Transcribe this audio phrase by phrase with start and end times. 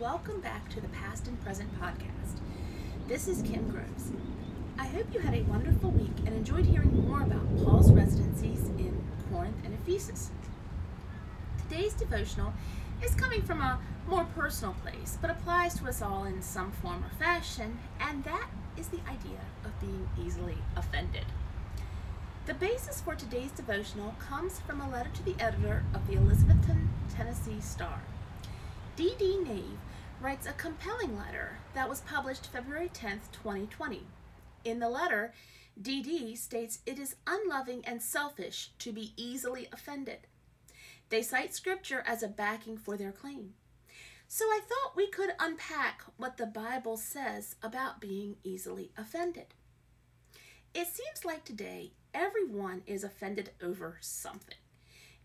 [0.00, 2.40] welcome back to the Past and Present podcast.
[3.06, 4.12] This is Kim Groves.
[4.78, 9.04] I hope you had a wonderful week and enjoyed hearing more about Paul's residencies in
[9.30, 10.30] Corinth and Ephesus.
[11.58, 12.54] Today's devotional
[13.04, 17.04] is coming from a more personal place, but applies to us all in some form
[17.04, 18.48] or fashion, and that
[18.78, 21.26] is the idea of being easily offended.
[22.46, 26.88] The basis for today's devotional comes from a letter to the editor of the Elizabethton,
[27.14, 28.00] Tennessee Star.
[28.96, 29.44] D.D.
[29.44, 29.78] Nave
[30.20, 34.02] writes a compelling letter that was published February 10, 2020.
[34.64, 35.32] In the letter,
[35.80, 36.36] D.D.
[36.36, 40.26] states it is unloving and selfish to be easily offended.
[41.08, 43.54] They cite scripture as a backing for their claim.
[44.28, 49.46] So I thought we could unpack what the Bible says about being easily offended.
[50.74, 54.54] It seems like today everyone is offended over something.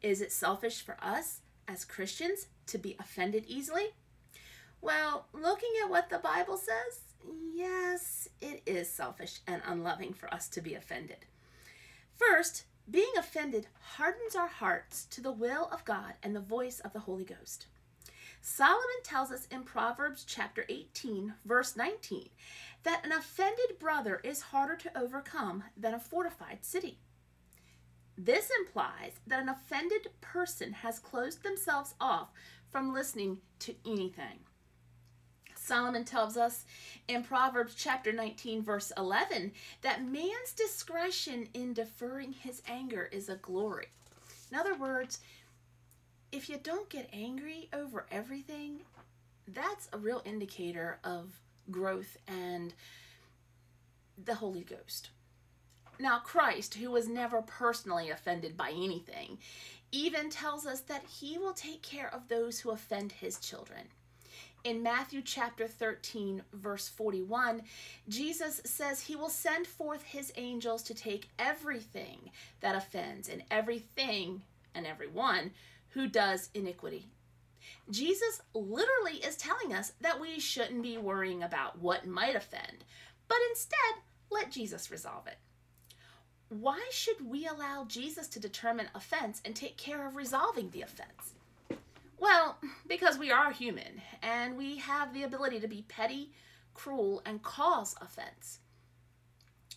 [0.00, 3.90] Is it selfish for us as Christians to be offended easily?
[4.80, 7.00] Well, looking at what the Bible says,
[7.52, 11.26] yes, it is selfish and unloving for us to be offended.
[12.14, 16.92] First, being offended hardens our hearts to the will of God and the voice of
[16.92, 17.66] the Holy Ghost.
[18.40, 22.28] Solomon tells us in Proverbs chapter 18, verse 19,
[22.84, 26.98] that an offended brother is harder to overcome than a fortified city.
[28.16, 32.28] This implies that an offended person has closed themselves off
[32.70, 34.40] from listening to anything.
[35.68, 36.64] Solomon tells us
[37.08, 39.52] in Proverbs chapter 19, verse 11,
[39.82, 43.88] that man's discretion in deferring his anger is a glory.
[44.50, 45.20] In other words,
[46.32, 48.80] if you don't get angry over everything,
[49.46, 51.38] that's a real indicator of
[51.70, 52.72] growth and
[54.24, 55.10] the Holy Ghost.
[56.00, 59.36] Now, Christ, who was never personally offended by anything,
[59.92, 63.88] even tells us that he will take care of those who offend his children.
[64.64, 67.62] In Matthew chapter 13, verse 41,
[68.08, 72.30] Jesus says he will send forth his angels to take everything
[72.60, 74.42] that offends and everything
[74.74, 75.52] and everyone
[75.90, 77.06] who does iniquity.
[77.90, 82.84] Jesus literally is telling us that we shouldn't be worrying about what might offend,
[83.28, 85.38] but instead let Jesus resolve it.
[86.48, 91.34] Why should we allow Jesus to determine offense and take care of resolving the offense?
[92.20, 96.32] Well, because we are human and we have the ability to be petty,
[96.74, 98.58] cruel, and cause offense.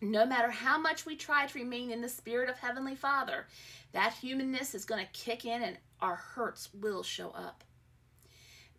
[0.00, 3.46] No matter how much we try to remain in the spirit of Heavenly Father,
[3.92, 7.64] that humanness is going to kick in and our hurts will show up.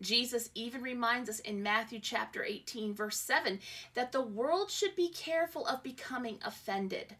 [0.00, 3.60] Jesus even reminds us in Matthew chapter 18, verse 7,
[3.92, 7.16] that the world should be careful of becoming offended.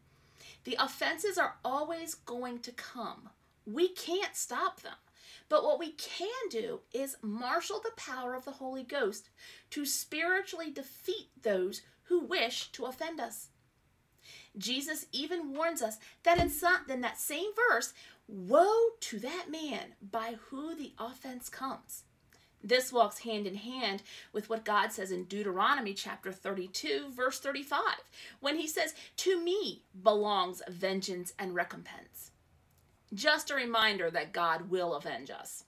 [0.64, 3.28] The offenses are always going to come.
[3.66, 4.94] We can't stop them.
[5.48, 9.30] But what we can do is marshal the power of the Holy Ghost
[9.70, 13.48] to spiritually defeat those who wish to offend us.
[14.58, 17.92] Jesus even warns us that in, some, in that same verse,
[18.26, 22.04] woe to that man by who the offense comes.
[22.62, 24.02] This walks hand in hand
[24.32, 27.80] with what God says in Deuteronomy chapter 32, verse 35,
[28.40, 32.32] when he says, To me belongs vengeance and recompense.
[33.12, 35.64] Just a reminder that God will avenge us.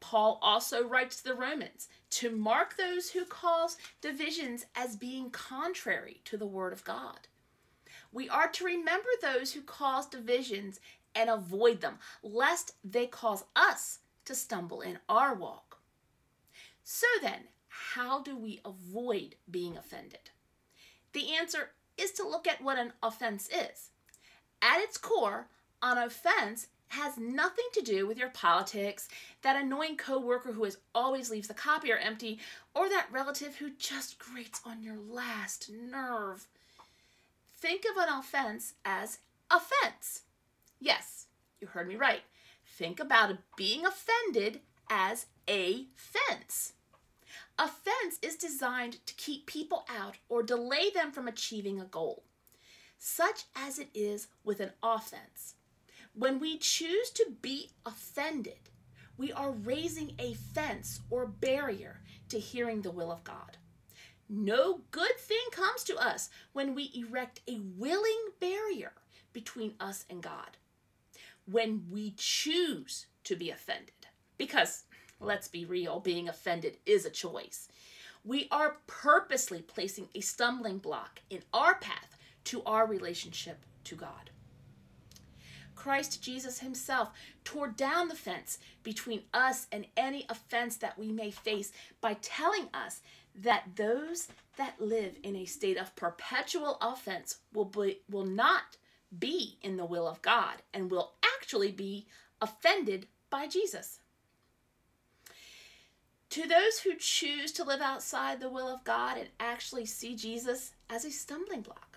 [0.00, 6.20] Paul also writes to the Romans to mark those who cause divisions as being contrary
[6.24, 7.28] to the word of God.
[8.12, 10.80] We are to remember those who cause divisions
[11.14, 15.78] and avoid them, lest they cause us to stumble in our walk.
[16.84, 20.30] So then, how do we avoid being offended?
[21.12, 23.90] The answer is to look at what an offense is.
[24.62, 25.48] At its core,
[25.82, 29.08] an offense has nothing to do with your politics,
[29.42, 32.38] that annoying coworker who is always leaves the copier empty,
[32.74, 36.46] or that relative who just grates on your last nerve.
[37.56, 39.18] Think of an offense as
[39.50, 40.22] offense.
[40.80, 41.26] Yes,
[41.60, 42.22] you heard me right.
[42.64, 46.74] Think about being offended as a fence.
[47.58, 47.70] A
[48.22, 52.22] is designed to keep people out or delay them from achieving a goal,
[52.98, 55.55] such as it is with an offense.
[56.18, 58.70] When we choose to be offended,
[59.18, 63.58] we are raising a fence or barrier to hearing the will of God.
[64.26, 68.92] No good thing comes to us when we erect a willing barrier
[69.34, 70.56] between us and God.
[71.44, 74.06] When we choose to be offended,
[74.38, 74.84] because
[75.20, 77.68] let's be real, being offended is a choice.
[78.24, 84.30] We are purposely placing a stumbling block in our path to our relationship to God.
[85.76, 87.10] Christ Jesus himself
[87.44, 91.70] tore down the fence between us and any offense that we may face
[92.00, 93.00] by telling us
[93.36, 98.76] that those that live in a state of perpetual offense will be, will not
[99.16, 102.06] be in the will of God and will actually be
[102.40, 104.00] offended by Jesus.
[106.30, 110.72] To those who choose to live outside the will of God and actually see Jesus
[110.90, 111.95] as a stumbling block.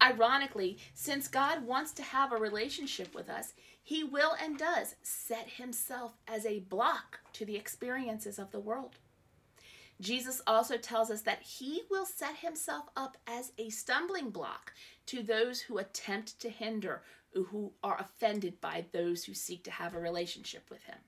[0.00, 3.52] Ironically, since God wants to have a relationship with us,
[3.82, 8.96] he will and does set himself as a block to the experiences of the world.
[10.00, 14.72] Jesus also tells us that he will set himself up as a stumbling block
[15.06, 17.02] to those who attempt to hinder,
[17.32, 20.98] who are offended by those who seek to have a relationship with him.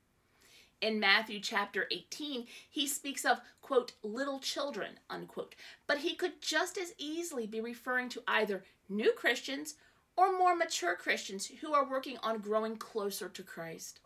[0.81, 5.55] In Matthew chapter 18, he speaks of, quote, little children, unquote,
[5.87, 9.75] but he could just as easily be referring to either new Christians
[10.17, 14.01] or more mature Christians who are working on growing closer to Christ.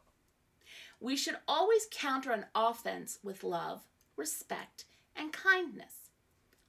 [1.00, 3.82] We should always counter an offense with love
[4.16, 4.84] respect,
[5.16, 6.10] and kindness.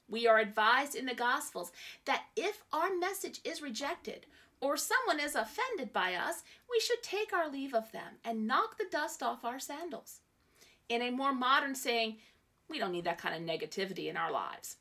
[0.08, 1.72] We are advised in the Gospels
[2.06, 4.26] that if our message is rejected
[4.62, 8.78] or someone is offended by us, we should take our leave of them and knock
[8.78, 10.20] the dust off our sandals.
[10.90, 12.18] In a more modern saying,
[12.70, 14.78] we don't need that kind of negativity in our lives.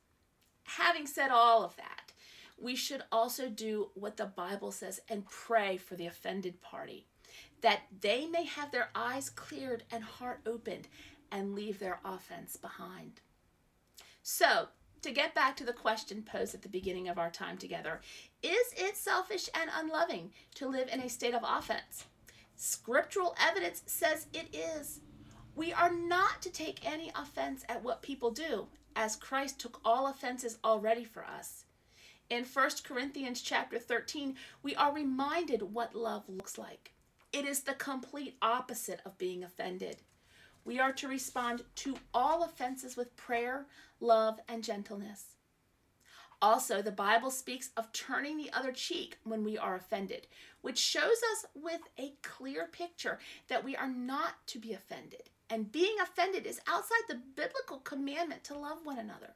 [0.65, 2.13] Having said all of that,
[2.59, 7.07] we should also do what the Bible says and pray for the offended party,
[7.61, 10.89] that they may have their eyes cleared and heart opened,
[11.31, 13.21] and leave their offense behind.
[14.23, 14.69] So,
[15.03, 18.01] to get back to the question posed at the beginning of our time together,
[18.45, 22.05] is it selfish and unloving to live in a state of offense?
[22.57, 25.01] Scriptural evidence says it is.
[25.57, 30.09] We are not to take any offense at what people do, as Christ took all
[30.09, 31.65] offenses already for us.
[32.29, 36.93] In 1 Corinthians chapter 13, we are reminded what love looks like.
[37.33, 39.97] It is the complete opposite of being offended.
[40.67, 43.67] We are to respond to all offenses with prayer,
[44.01, 45.34] love, and gentleness.
[46.43, 50.27] Also, the Bible speaks of turning the other cheek when we are offended,
[50.61, 55.31] which shows us with a clear picture that we are not to be offended.
[55.51, 59.35] And being offended is outside the biblical commandment to love one another.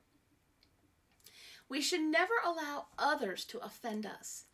[1.69, 4.45] We should never allow others to offend us.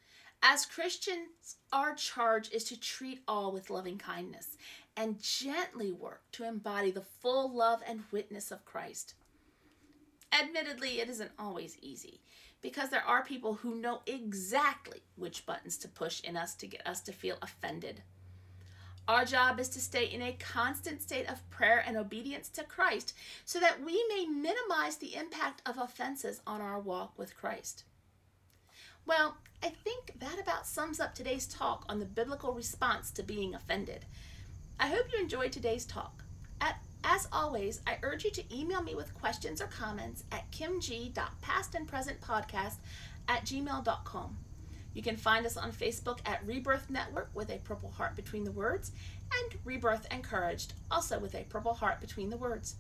[0.43, 4.57] As Christians, our charge is to treat all with loving kindness
[4.97, 9.15] and gently work to embody the full love and witness of Christ.
[10.35, 12.21] Admittedly, it isn't always easy
[12.61, 16.85] because there are people who know exactly which buttons to push in us to get
[16.87, 18.03] us to feel offended.
[19.07, 23.13] Our job is to stay in a constant state of prayer and obedience to Christ
[23.45, 27.85] so that we may minimize the impact of offenses on our walk with Christ.
[29.07, 33.55] Well, I think that about sums up today's talk on the biblical response to being
[33.55, 34.07] offended.
[34.81, 36.24] I hope you enjoyed today's talk.
[37.07, 42.77] As always, I urge you to email me with questions or comments at kimg.pastandpresentpodcast
[43.29, 44.39] at gmail.com.
[44.95, 48.53] You can find us on Facebook at Rebirth Network with a purple heart between the
[48.53, 48.93] words,
[49.33, 52.77] and Rebirth Encouraged, also with a purple heart between the words.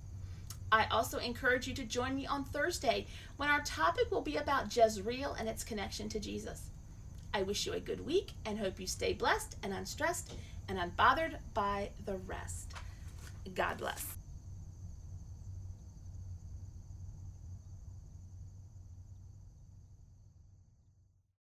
[0.72, 3.06] I also encourage you to join me on Thursday
[3.36, 6.70] when our topic will be about Jezreel and its connection to Jesus.
[7.34, 10.32] I wish you a good week and hope you stay blessed and unstressed
[10.68, 12.72] and unbothered by the rest.
[13.52, 14.23] God bless.